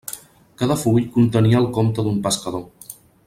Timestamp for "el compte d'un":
1.63-2.19